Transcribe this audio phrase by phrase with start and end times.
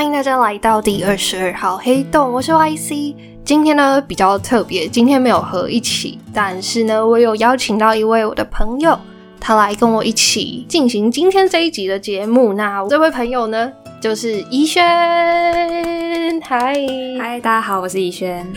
[0.00, 3.14] 欢迎大家来到第二十二号黑洞，我是 YC。
[3.44, 8.98] 今天呢比较特别，今天没有和一起，但是呢我有邀请到一位我的朋友，
[9.38, 12.54] 他来跟我一起进行今天这一集的节目。
[12.54, 13.70] 那这位朋友呢
[14.00, 14.82] 就是怡轩，
[16.40, 16.74] 嗨
[17.20, 18.50] 嗨，大家好，我是怡轩。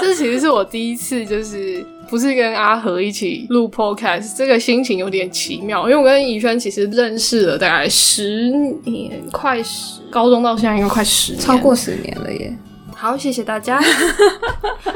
[0.00, 8.50] 这其实是我第一次，就是不是跟阿和一起录 podcast，这个心情有点奇妙，因为我跟怡轩其实认识了大概十
[8.84, 12.56] 年，快十，高中到现在应该快十年，超过十年了耶。
[12.98, 13.78] 好，谢谢大家。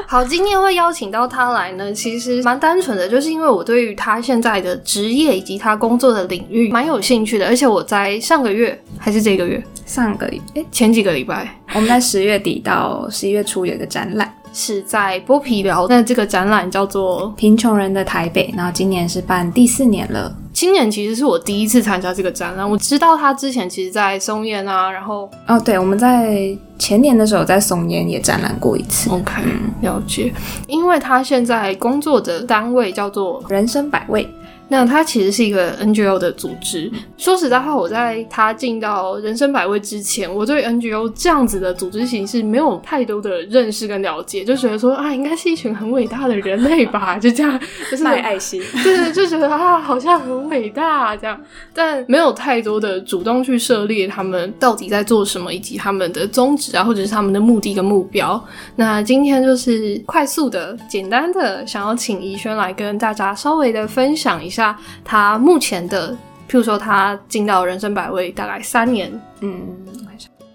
[0.07, 10.25] 好，今天会邀请到他来呢，其实蛮单纯的，就是因为我对于他现在的职业以及他工作的领域蛮有兴趣的，而且我在上个月还是这个月，上个
[10.55, 15.87] 哎前几个礼拜，我们在十月底到十一月初有一个展览，是在剥皮寮。
[15.89, 20.35] 那这个展览叫做《贫穷人的台北》，然后今年是办第四年了。
[20.53, 29.09] 今年其实是我第一次参加这个展览，我知道他之前其实，在松烟啊，然后哦，对，我们在前年的时候在松烟也展览过一次。
[29.09, 29.41] OK，
[29.81, 30.31] 了解，
[30.67, 34.29] 因为他现在工作的单位叫做人生百味。
[34.71, 36.89] 那它其实是一个 NGO 的组织。
[37.17, 47.59] 说实在话，我在他进到人生百味之前，我对 NGO 这样子的组织形式没有太多的认识跟了解，就觉得说啊，应该是一群很伟大的人类吧， 就这样，
[47.91, 51.37] 就是卖爱心，对 对，就觉得啊，好像很伟大这样，
[51.75, 58.41] 但没有太多的主动去涉猎他们到底在做什么，以及他们的宗旨啊，或者是他们的目的跟目标。
[58.77, 64.60] 那今天就是快速的、简单的，想要请怡轩来跟大家稍微的分享一下。
[65.03, 66.11] 他目前的，
[66.49, 69.61] 譬如说他进到人生百味大概三年，嗯，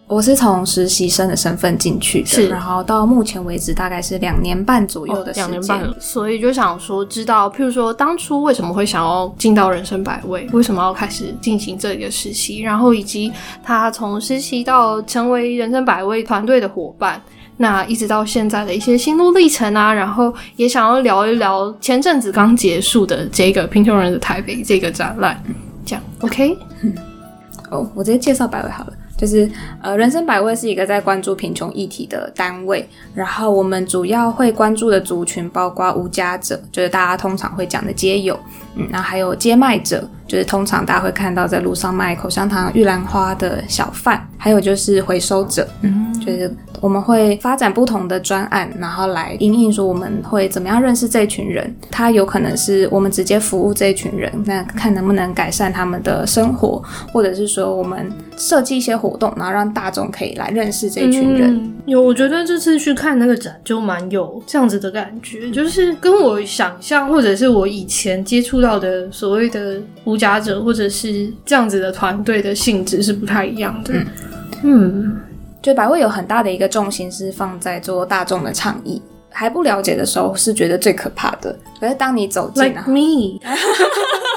[0.08, 13.32] 我是从实习生的身份进去的，然后到目前为止大概是两年半左右的两年半，所以就想说，知道譬如说当初为什么会想要进到人生百味，为什么要开始进行这个实习，然后以及
[13.64, 17.20] 他从实习到成为人生百味团队的伙伴。
[17.58, 25.42] 那一直到现在的一些心路历程啊，然后也想要聊一聊前阵子刚结束的这个贫穷人的台北这个展览，
[25.84, 26.56] 这样 OK？
[27.70, 29.50] 哦，我直接介绍百位好了，就是
[29.82, 38.38] 呃，人生百位是一个在关注贫穷议题的单位，然后我们主要会关注的族群包括无家者，就是大家通常会讲的街友，
[38.76, 46.52] 嗯，然后还有街卖者，就是通常大家会看到在路上卖口香糖、玉兰花的小贩，还有就是回收者，嗯，就是。
[46.82, 51.74] 我们会发展不同的专案，然后来应应说我们会怎么样认识这群人。
[51.90, 61.74] 他有可能是我们直接服务这一群人，那看能不能改善他们的生活，或者是说我们设计一些活动，然后让大众可以来认识这一群人。
[61.86, 69.80] 有，我觉得这次去看那个展就蛮有这样子的感觉，就是跟我想象或者是我以前接触到的所谓的
[70.16, 73.92] 无家者或者是这样子的团队的性质是不太一样的。
[74.62, 75.20] 嗯。
[75.62, 81.58] 就百味有很大的一个重心是放在做大众的倡议，还不了解的时候是觉得最可怕的。
[81.80, 83.36] 可是当你走进啊，me，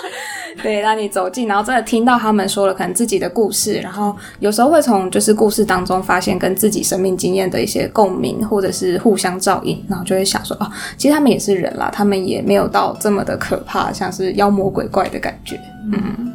[0.64, 15.60] 对，让你走进，然后真的听到他们说了可能自己的故事，然后有时候会从就是故事当中发现跟自己生命经验的一些共鸣，或者是互相照应，然后就会想说，哦，其实他们也是人啦，他们也没有到这么的可怕，像是妖魔鬼怪的感觉，
[15.92, 16.29] 嗯。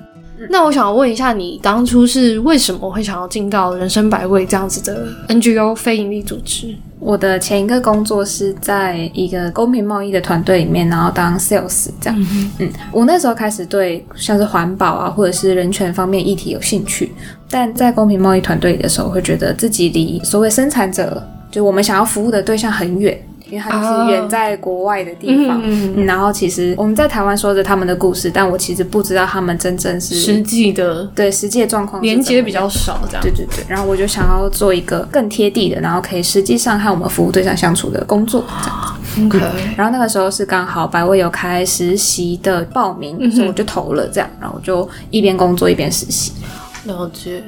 [0.50, 6.74] 那我想问一下，你当初是为什么会想要进到人生百味这样子的 NGO 非营利组织？
[7.00, 12.26] 我的前一个工作是在一个公平贸易的团队里面，然后当 sales 这样。
[12.58, 17.12] 嗯，我那时候开始对像是环保啊，或者是人权方面议题有兴趣，
[17.50, 23.18] 但在公平贸易团队里的时候，会觉得自己离所谓生产者，就我们想要服务的对象很远。
[23.50, 25.62] 因为他就是远在国外的地方，
[26.06, 33.64] 然后其实我们在台湾说着他们的故事，但我其实不知道他们真正是实际的对实际的状况连接比较少，这样对对对。
[33.68, 39.28] 然后我就想要做一个更贴地的，然后可以实际上和我们服务对象相处的工作，这样。
[39.28, 39.38] OK。
[39.76, 46.32] 然后那个时候是刚好百威有开实习的报名，所以我就投了这样，然后我就一边工作一边实习。
[46.84, 47.42] 了解。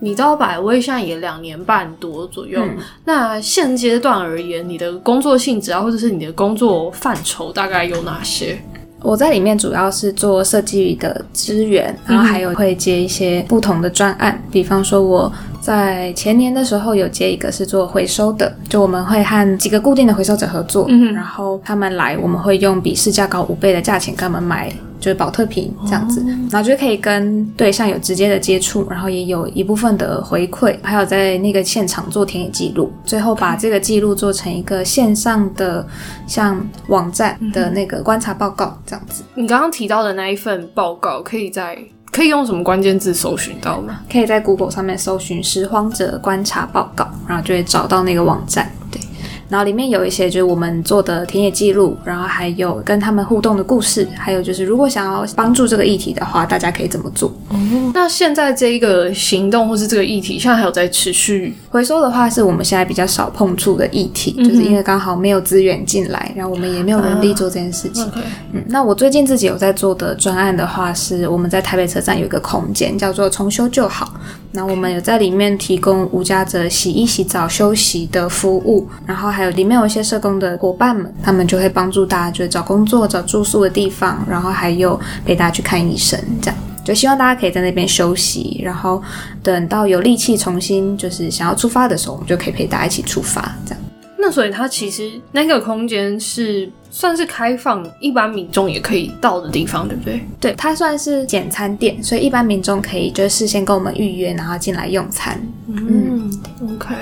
[0.00, 2.62] 你到百威现在也两年半多左右，
[3.04, 8.58] 那现阶段而言，你的工作性质啊，或者是你的工作范畴大概有哪些？
[9.02, 24.72] 我在里面主要是做设计的资源，然后还有会接一些不同的专案，比方说我在前年的时候有接一个是做回收的，就我们会和几个固定的回收者合作，然后他们来，我们会用比市价高五倍的价钱跟他们买。
[25.00, 35.86] 就是保特瓶这样子，然后就可以跟对象有直接的接触，然后也有一部分的回馈，还有在那个现场做田野记录，最后把这个记录做成一个线上的
[36.26, 39.24] 像网站的那个观察报告这样子。
[39.34, 41.78] 你刚刚提到的那一份报告，可以再
[42.12, 44.00] 可以用什么关键字搜寻到吗？
[44.10, 48.70] 可以在 Google 上面搜寻“拾荒者观察报告”，然后就会找到那个网站。
[48.90, 49.00] 对。
[49.48, 57.32] 然后里面有一些就是我们做的田野记录，然后还有跟他们互动的故事，还有就是如果想要帮助这个议题的话，大家可以怎么做？
[57.50, 57.58] 哦，
[57.92, 68.08] 那现在这一个行动或是这个议题，现在还有在持续回收的话，是我们现在比较少碰触的议题，就是因为刚好没有资源进来，然后我们也没有能力做这件事情。
[68.52, 74.14] 嗯，那我最近自己有在做的专案的话，是我们在台北车站有一个空间叫做“重修就好”，
[74.52, 89.02] 那我们有在里面提供无家者洗衣、洗澡、休息的服务，然后还有里面有一些社工的伙伴们，他们就会帮助大家，就是找工作、找住宿的地方，然后还有陪大家去看医生，这样就希望大家可以在那边休息，然后
[89.42, 93.82] 等到有力气重新就是想要出发的时候，我们就可以陪大家一起出发，这样。
[94.22, 100.20] 那所以它其实那个空间是算是开放，一般民众也可以到的地方，对不对？
[100.38, 105.40] 对，它算是简餐店，所以一般民众可以就是事先跟我们预约，然后进来用餐。
[105.68, 106.30] 嗯
[106.74, 106.94] ，OK。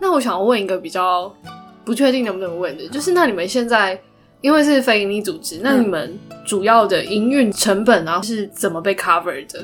[0.00, 1.32] 那我想要问一个比较
[1.84, 3.96] 不确定能不能问的，就是那你们现在
[4.40, 9.60] 因为是非营利组织，那你们主要的营运成本然后是怎么被 cover 的？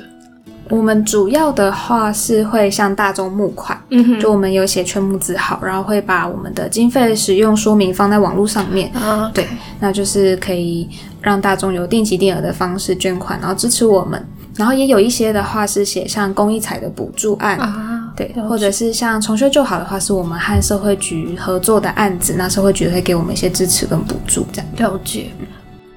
[0.70, 9.46] 我们主要的话是会向大众募款，嗯哼，就我们有写全募字号，然后会把我们的经费使用说明放在网络上面，啊，对，
[9.80, 10.88] 那就是可以
[11.20, 14.26] 让大众有定期定额的方式捐款，然后支持我们。
[14.56, 25.26] 然后也有一些的话是写像公益彩的补助案啊，对，或者是像重修旧好的话，是我们和社会局合作的案子，那社会局会给我们一些支持跟补助，这样了解。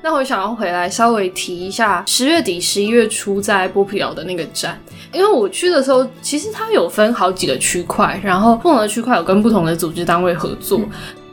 [0.02, 4.80] 那我想要回来稍微提一下十月底、十一月初在波皮岛的那个展，
[5.12, 10.80] 因为我去的时候，其实它有分好几个区块，然后不同的区块有跟不同的组织单位合作。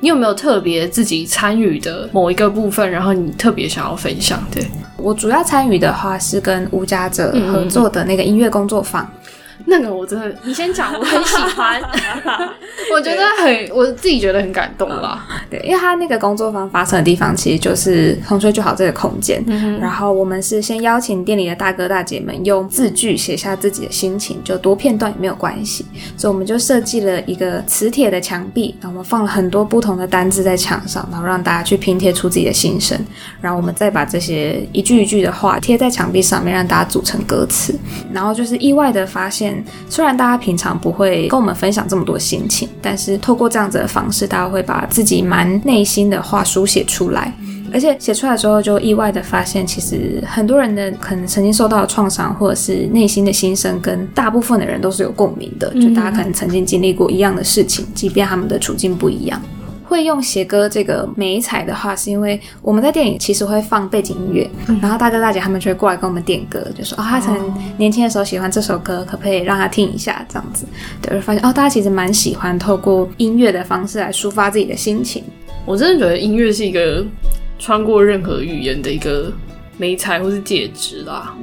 [0.00, 4.42] 你有没有特别自己参与的某一个部分，然后你特别想要分享？
[4.50, 4.66] 对
[4.98, 9.08] 我主要参与的话是跟无家者合作的那个音乐工作坊。
[9.66, 11.80] 那个我真的，你先讲，我很喜欢，
[12.92, 15.24] 我觉得很，我自己觉得很感动啦。
[15.50, 19.42] 对，因为他那个工作坊发生的地方，其实就是同学就好这个空间。
[19.46, 25.84] 嗯然后我们是先邀请店里的大哥大姐们用字句写下自己的心情，就多片段也没有关系。
[26.16, 32.98] 所以我们就设计了一个磁铁的墙壁，然后我们放了很多不同的单字在墙上，然后让大家去拼贴出自己的心声。
[33.40, 37.74] 然后我们再把这些一句一句的话贴在墙壁上面，让大家组成歌词。
[38.12, 39.43] 然后就是意外的发现。
[39.88, 47.32] 虽然大家平常不会跟我们分享这么多心情，但是透过这样子的方式，大家会把自己蛮内心的话书写出来，
[47.72, 55.72] 而且写出来之后，就意外的发现，其实很多人的可能曾经受到的创伤，或者是内心的心声，跟大部分的人都是有共鸣的。
[55.74, 59.40] 就大家可能曾经经历过一样的事情，即便他们的处境不一样。
[59.84, 64.50] 会用写歌这个美彩的话，是因为我们在电影其实会放背景音乐，
[64.80, 67.36] 然后大哥大姐他们就会过来跟我们点歌，就说哦，他曾
[67.76, 70.24] 年轻的时候喜欢这首歌，可不可以让他听一下？
[70.28, 70.66] 这样子，
[71.02, 75.22] 对，发现哦，大家其实蛮喜欢透过音乐的方式来抒发自己的心情。
[75.66, 77.04] 我真的觉得音乐是一个
[77.58, 79.32] 穿过任何语言的一个
[79.76, 81.34] 美彩或是介质啦。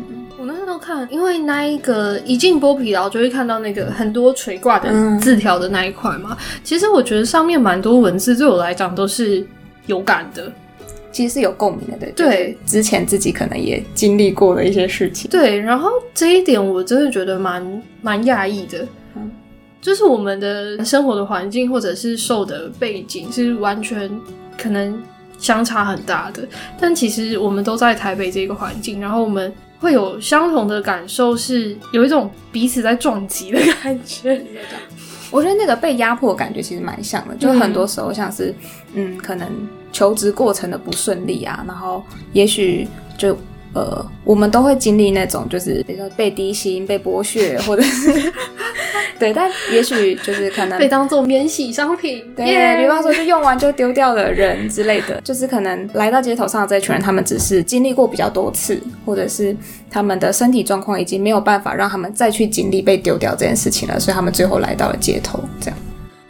[0.82, 4.90] 看，因为那一个一进剥皮，然后就会看到那个很多垂挂的
[5.20, 6.36] 字条的那一块嘛。
[6.64, 9.46] 其实我觉得上面蛮多文字，对我来讲都是
[9.86, 10.52] 有感的，
[11.12, 11.98] 其实是有共鸣的。
[11.98, 15.30] 对，对，之前自己可能也经历过的一些事情。
[15.30, 18.86] 对，然后这一点我真的觉得蛮蛮讶异的，
[19.16, 19.32] 嗯
[19.80, 24.10] 就是我们的生活的环境或者是受的背景是完全
[24.58, 25.02] 可能
[25.38, 26.44] 相差很大的，
[26.80, 29.54] 但其实我们都在台北这个环境，然后我们。
[29.82, 34.42] 会有相同的感受，是有一种彼此在撞击的感觉。
[35.30, 38.56] 我觉得那个被压迫感觉其实蛮像的，就很多时候像是，
[38.94, 39.50] 嗯，可能
[39.92, 43.38] 求职过程的不顺利啊，然后也许就。
[43.74, 48.12] 呃，我们都会经历那种，就是比如说被低薪、被剥削，或者是
[49.22, 59.56] 对，但也许就是可能 被当做免洗商品， 对，比方说就用完就丢掉的人之类的， 就是可能来到街头上的这群人，他们只是经历过比较多次，或者是
[59.92, 65.78] 他们的身体状况已经没有办法让他们再去经历被丢掉这件事情了，所以他们最后来到了街头，这样。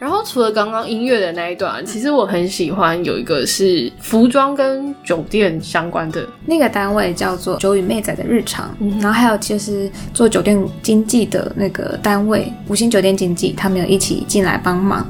[0.02, 8.76] 然后除了刚刚音乐的那一段，其实我很喜欢有一个是服装跟酒店相关的那个单位，叫做酒与妹仔的日常。
[9.00, 15.08] 然后还有就是做酒店经济的那个单位五星酒店经济，他们有一起进来帮忙。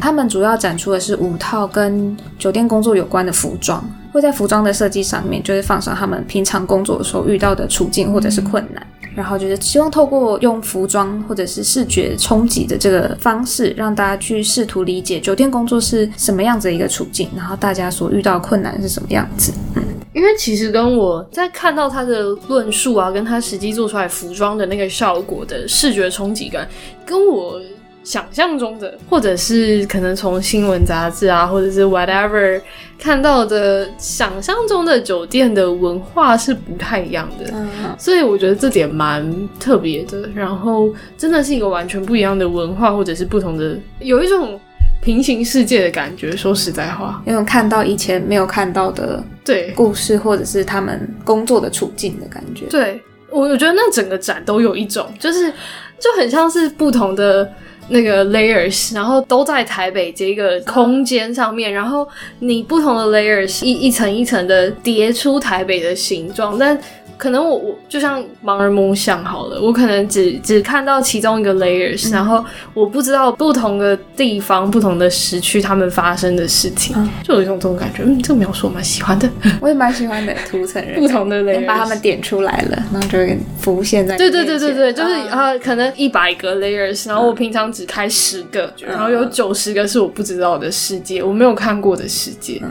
[0.00, 8.84] 他们主要展出的是五套跟酒店工作有关的服装，会在服装的设计上面，就是放上他们平常工作的时候遇到的处境或者是困难。
[9.14, 19.52] 然后就是希望透过用服装或者是视觉冲击的这个方式，让大家去试图理解酒店工作是什么样子的一个处境，然后大家所遇到困难是什么样子。
[19.76, 26.68] 嗯，因为其实跟我在看到他的论述啊，跟他实际做出来服装的那个效果的视觉冲击感，
[27.06, 27.60] 跟我
[28.04, 32.60] 想象中的，或者是可能从新闻杂志啊，或者是 whatever
[32.98, 37.50] 看到的想象中的酒店的文化是不太一样的。
[37.54, 37.68] 嗯，
[37.98, 44.60] 所以我觉得这点蛮特别的，然后真的是一个完全不一样的文化，或者是不同的，有一种
[45.00, 46.36] 平行世界的感觉。
[46.36, 52.66] 说实在话，有种看到以前没有看到的对故事，或者是他们工作的处境的感觉。
[52.66, 55.50] 对，我我觉得那整个展都有一种，就是
[55.98, 57.50] 就很像是不同的
[57.88, 62.06] 那个 layers，然后都在台北这个空间上面，然后
[62.38, 66.78] 你不同的 layers 一一层一层的叠出台北的形状，但。
[67.16, 77.08] 可能我我就像盲人摸象好了，我可能只只看到其中一个 layers，、然后我不知道不同的地方、不同的时区他们发生的事情，嗯。
[77.22, 78.02] 就有一种这种感觉。
[78.04, 79.28] 嗯，这个描述我蛮喜欢的。
[79.60, 80.98] 我也蛮喜欢的，涂层人。
[81.00, 85.44] 不同的 layers，把他们点出来了，然后就会浮现在你对对对对对，就是啊。
[85.44, 92.62] 呃，可能一百个 layers，然后我平常只开十个，然后有九十个是我不知道的世界，我没有看过的世界，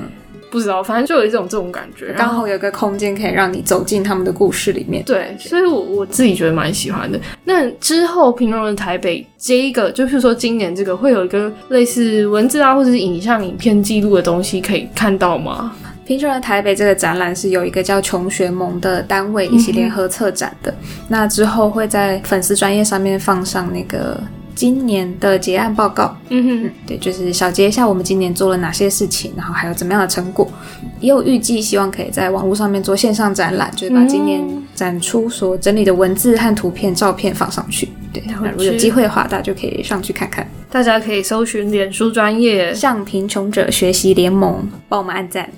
[0.54, 5.04] 不知道，反正就有一种这种感觉，刚好有个空间可以让你走进他们的故事里面。
[5.04, 7.20] 对，所以我我自己觉得蛮喜欢的。
[7.44, 15.74] 那之后平庸的台北这一个，就是说今年这个会有一个类似文字啊或者是影像、影片记录的东西可以看到吗？
[16.06, 20.72] 平成人台北这个展览是有一个叫穷学盟的单位一起联合策展的，
[21.08, 24.22] 那之后会在粉丝专业上面放上那个
[24.56, 26.16] 今年的结案报告。
[26.30, 30.52] 嗯哼对，就是小结一下我们今年做了哪些事情，然后还有怎么样的成果，
[31.00, 34.44] 也有预计希望可以在网络上面做线上展览，就是把今年
[34.74, 37.90] 展出所整理的文字和图片、照片放上去。
[38.12, 40.48] 对，那如果有机会的话，大家就可以上去看看。
[40.70, 45.50] 大家可以搜寻脸书专业，向贫穷者学习联盟，帮我们按赞，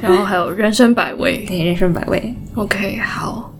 [0.00, 1.44] 然后还有人生百味。
[1.48, 2.34] 对，人生百味。
[2.54, 3.52] OK，好。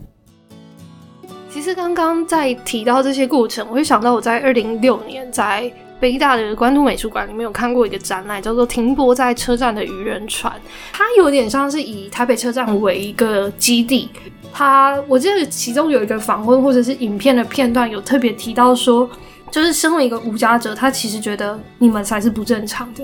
[1.59, 10.53] 其实刚刚在提到这些过程，我会想到我在二零一六年在北大的关渡美术馆里面有看过一个展览，叫做《停泊在车站的渔人船》，
[10.93, 14.09] 它有点像是以台北车站为一个基地。
[14.53, 19.11] 它我记得其中有一个访问或者是影片的片段有特别提到说，
[19.51, 23.03] 就是身为一个无家者，他其实觉得你们才是不正常的。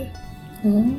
[0.62, 0.94] 嗯，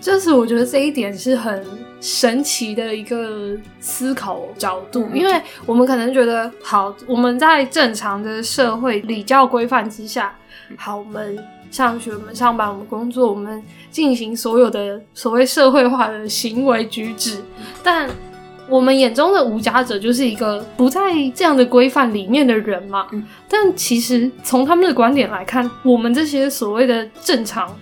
[0.00, 1.64] 就是我觉得这一点是很
[2.00, 10.36] 神奇的一个思考角度，因为我们可能觉得，好，我们在正常的社会礼教规范之下，
[10.76, 11.36] 好，我们
[11.70, 17.42] 上学，我们上班，我们工作，我们进行所有的所谓社会化的行为举止，
[17.82, 18.08] 但
[18.68, 21.00] 我们眼中的无家者就是一个不在
[21.34, 23.06] 这样的规范里面的人嘛。
[23.12, 23.24] 嗯。
[23.48, 27.76] 但其实从他们的观点来看，我们这些所谓的正常，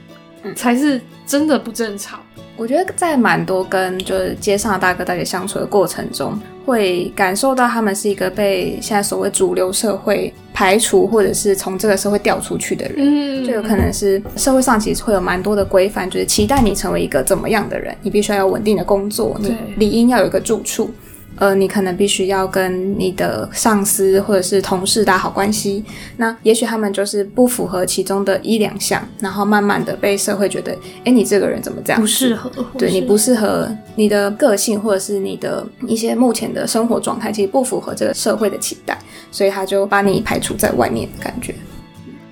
[0.45, 2.21] 嗯才是真的不正常。
[2.57, 12.95] 我觉得在蛮多跟就是街上的大哥大姐相处的过程中，会感受到他们是一个被现在所谓主流社会排除，或者是从这个社会调出去的人。
[12.99, 20.91] 嗯就有可能是社会上其实会有蛮多的规范，就是期待你成为一个怎么样的人，你必须要有稳定的工作，你理应要有一个住处，
[21.37, 25.85] 呃，你可能必须要跟你的上司或者是同事打好关系。
[26.17, 32.01] 那也许他们就是不符合其中的一两项，然后慢慢的被社会觉得，哎，你这个人怎么这样？
[32.01, 38.99] 不适合，对你不不适合你的个性，或者是你的一些目前的生活状态，其实不符合这个社会的期待，
[39.31, 41.55] 所以他就把你排除在外面的感觉。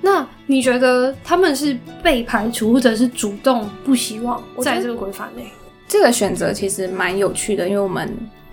[0.00, 5.44] 那你觉得他们是被排除，或者是主动不希望在这个规范内？
[5.86, 8.12] 这个选择其实蛮有趣的，因为我们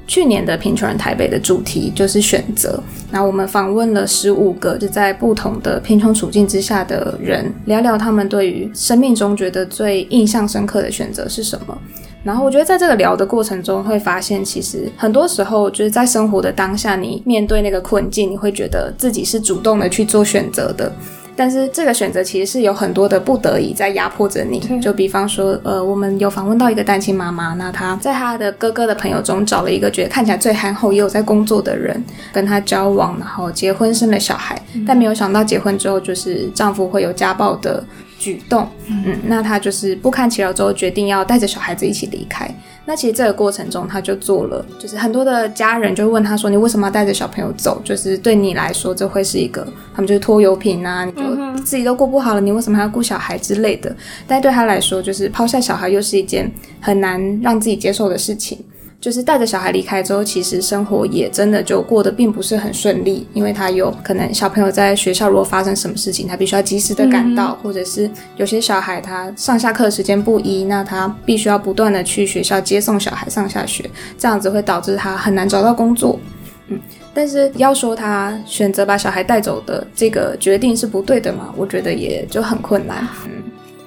[0.10, 11.78] 去年的贫穷人台北的主题就是选择，然后我们访问了十五个就在不同的贫穷处境之下的人，聊聊他们对于生命中觉得最印象深刻的选择是什么。
[12.24, 20.92] 然后我觉得在这个聊的过程中，会发现其实很多时候就是在生活的当下，你面对那个困境，你会觉得自己是主动的去做选择的。
[21.40, 24.60] 但是这个选择其实是有很多的不得已在压迫着你。
[24.82, 32.04] 就比方说，呃，我们有访问到一个单亲妈妈，那她在她的哥哥的朋友中找了一个觉得看起来最憨厚也有在工作的人，
[32.34, 37.82] 跟她交往，然后结婚生了小孩，但没有想到结婚之后就是丈夫会有家暴的
[38.20, 42.48] 举动，嗯，那他就是不堪其扰之后决定要带着小孩子一起离开。
[42.86, 47.80] 那其实这个过程中，他就做了，就是很多的家人就会问他说：“你为什么要带着小朋友走？
[47.84, 51.24] 就是对你来说，这会是一个他们就是拖油瓶啊，你就
[51.64, 53.96] 自己都过不好了，你为什么还要顾小孩之类的？”
[54.28, 58.58] 但对他来说，就是抛下小孩又是一件很难让自己接受的事情。
[59.02, 76.20] 就是带着小孩离开之后，其实生活也真的就过得并不是很顺利，因为他有可能小朋友在学校如果发生什么事情，他必须要及时的赶到，或者是有些小孩他上下课时间不一，那他必须要不断的去学校接送小孩上下学，这样子会导致他很难找到工作。
[76.68, 76.78] 嗯，
[77.14, 81.54] 但是要说他选择把小孩带走的这个决定是不对的嘛？
[81.56, 83.08] 我觉得也就很困难。
[83.26, 83.32] 嗯，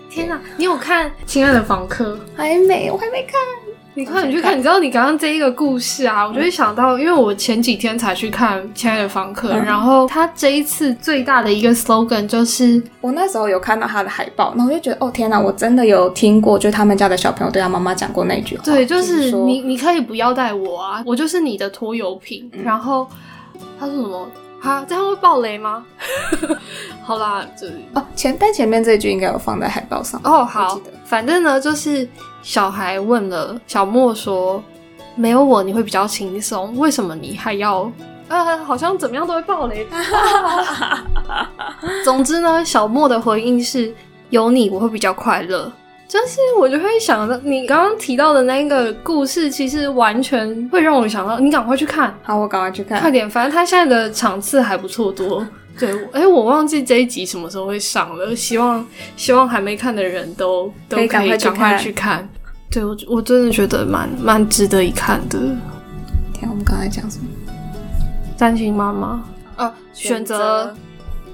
[0.09, 2.15] 天哪，你有看《亲爱的房客》？
[2.35, 3.35] 还没，我还没看。
[3.95, 22.51] 你快你去看，你知道你刚刚这一个故事啊，我就会想到，因为我前几天才去看《亲爱的房客》，然后他这一次最大的一个 slogan 就是，我那时候有看到他的海报，然后我就觉得，哦天哪，我真的有听过，就他们家的小朋友对他妈妈讲过那句话，对，就是你你可以不要带我啊，我就是你的拖油瓶。
[22.65, 23.07] 然后
[23.79, 24.29] 他说什么？
[24.59, 25.85] 哈，这样会爆雷吗？
[27.03, 30.45] 好啦，这哦前但前面这句应该有放在海报上哦。
[30.45, 30.81] 好，
[31.13, 32.09] 反正呢就是。
[32.43, 34.61] 小孩问了小莫说
[35.15, 37.89] ：“没有我你会比较轻松，为什么你还要？
[38.27, 39.87] 呃，好像怎么样都会爆雷。
[42.05, 43.95] 总之呢，小莫的回应是：
[44.31, 45.71] 有你我会比较快乐。
[46.09, 52.13] 就是我就会想到你刚刚提到的那个故事，其实完全会让我想到，你赶快去看。
[52.25, 53.31] 好，我赶快去看，快点。
[53.31, 55.47] 反正他现在的场次还不错多。
[55.79, 58.35] 对，哎，我忘记这一集什么时候会上了。
[58.37, 58.87] 希望
[59.17, 62.29] 希望还没看的人都都可以赶快去看。
[62.71, 65.39] 对我我真的觉得蛮蛮值得一看的。
[66.33, 67.25] 天，我们刚才讲什么？
[68.39, 69.25] 单亲妈妈
[69.57, 70.75] 啊，选择。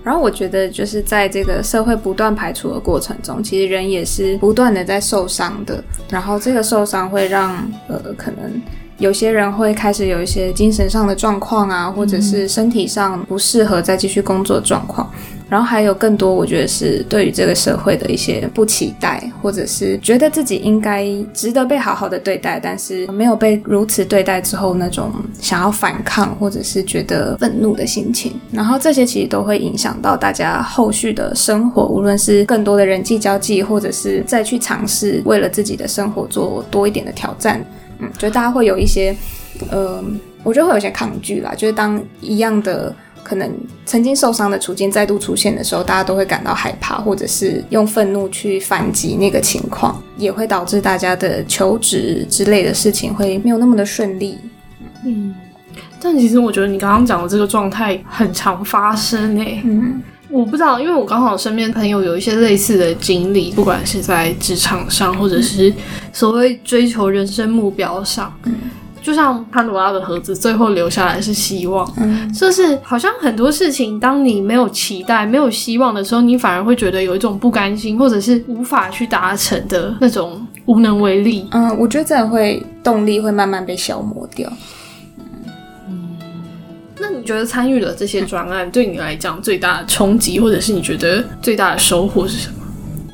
[0.04, 5.83] 然后我觉得就是在这个社会不断排除的过程中，其实人也是不断的在受伤的。
[6.09, 7.54] 然后这个受伤会让
[7.88, 8.62] 呃，可能
[8.99, 15.09] 有些人会开始有一些精神上的状况啊，或者是身体上不适合再继续工作状况。
[15.49, 28.38] 然后还有更多，我觉得是对于这个社会的一些不期待，或者是觉得自己应该值得被好好的对待，但是没有被如此对待之后那种想要反抗或者是觉得愤怒的心情。
[28.52, 37.64] 然后这些其实都会影响到大家后续的生活，无论是更多的人际交际，或者是再去尝试为了自己的生活做多一点的挑战。
[37.99, 39.17] 嗯，觉得大家会有一些，
[39.71, 40.02] 呃，
[40.43, 42.95] 我觉得会有一些抗拒啦，就是当一样的。
[43.21, 43.52] 可能
[43.85, 54.39] 曾经受伤的处境再度出现的时候，大家都会感到害怕，或者是用愤怒去反击那个情况，也会导致大家的求职之类的事情会没有那么的顺利。
[55.04, 55.34] 嗯，
[56.00, 59.61] 但其实我觉得你刚刚讲的这个状态很常发生诶。
[59.63, 65.71] 嗯，我不知道，因为我刚好身边朋友有一些类似的经历，不管是在职场上，或者是
[66.19, 68.33] 所谓追求人生目标上。
[68.45, 68.54] 嗯。
[69.00, 71.91] 就像潘多拉的盒子，最后留下来是希望。
[71.97, 81.47] 嗯，就是好像很多事情，当你没有期待、没有希望的时候，你反而会觉得有一种不甘心，或者是无法去达成的那种无能为力。
[81.52, 84.52] 嗯，我觉得这样会动力会慢慢被消磨掉。
[85.89, 86.19] 嗯，
[86.99, 92.57] 那你觉得参与了这些专案，对你来讲最大的冲击，或者是你觉得最大的收获是什么？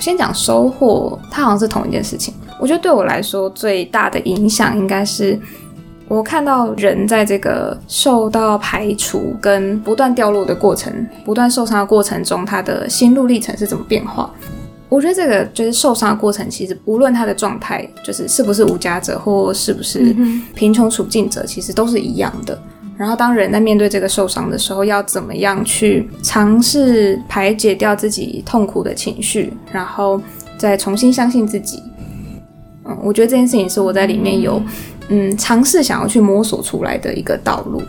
[0.01, 2.35] 先讲收获，它好像是同一件事情。
[2.61, 5.39] 我觉得对我来说最大的影响应该是。
[6.07, 10.93] 我看到人在这个受到排除跟不断掉落的过程、
[11.25, 14.31] 不断受伤的过程中，他的心路历程是怎么变化？
[14.91, 20.15] 我觉得这个就是受伤的过程，其实无论他的状态，就是是不是无家者或是不是
[20.55, 22.57] 贫穷处境者，其实都是一样的。
[22.99, 30.21] 然后当人在面对这个受伤的时候，要怎么样去尝试排解掉自己痛苦的情绪，然后
[30.59, 31.83] 再重新相信自己？
[32.85, 34.63] 嗯，我觉得这件事情是我在里面有。
[35.11, 37.83] 嗯，尝试想要去摸索出来的一个道路。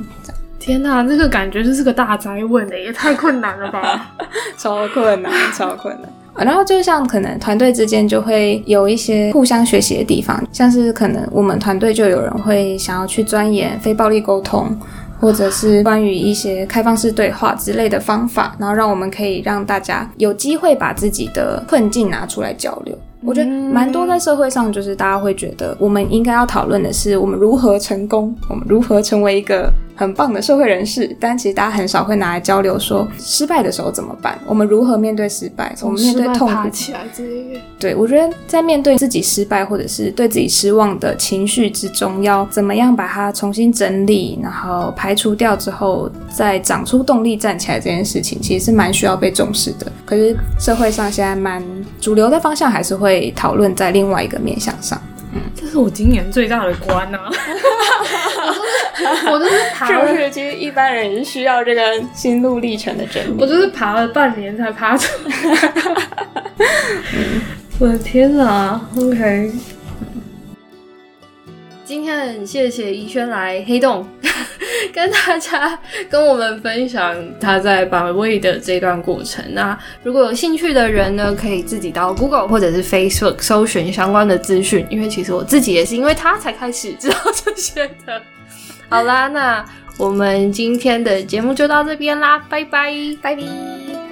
[0.59, 4.13] 天哪，这个感觉就是个大灾问的，也太困难了吧！
[4.59, 6.45] 超困难，超困难。
[6.45, 14.77] 然后就像可能团队之间就会有一些互相学习的地方，像是可能我们团队就有人会想要去钻研非暴力沟通，
[15.17, 22.97] 或者是关于一些开放式对话之类的方法，然后让我们可以让大家有机会把自己的困境拿出来交流。
[23.25, 29.71] 我觉得蛮多在社会上，就是大家会觉得我们应该要讨论的是我们如何成功，我们如何成为一个。
[29.95, 34.37] 很棒的社会人士，但其实大家很少会拿来交流，说失败的时候怎么办？
[34.45, 35.73] 我们如何面对失败？
[35.81, 36.99] 我们面对痛苦起来，
[37.79, 49.91] 对，我觉得在面对自己失败或者是对自己失望的情绪之中，要怎么样把它重新整理，然后排除掉之后，再长出动力站起来这件事情，其实是蛮需要被重视的。
[50.05, 51.63] 可是社会上现在蛮
[52.01, 55.01] 主流的方向，还是会讨论在另外一个面向上。
[55.53, 57.19] 这是我今年最大的关呐！
[59.31, 60.29] 我就是爬，是不是？
[60.31, 61.81] 其实一般人需要这个
[62.13, 63.35] 心路历程的整理。
[63.39, 65.33] 我就是爬了半年才爬出来。
[67.79, 69.51] 我的天哪！OK。
[71.83, 74.07] 今天很谢谢怡轩来黑洞，
[74.91, 75.77] 跟大家
[76.09, 79.43] 跟我们分享他在百位的这段过程。
[79.53, 88.21] 那如果有兴趣的人呢，可以自己到 Google 或者是 Facebook 搜寻相关的资讯，因为其实我自己也是因为他才开始知道这些的。
[88.89, 89.65] 好啦，那
[89.97, 94.04] 我们今天的节目就到这边啦，拜拜，拜拜。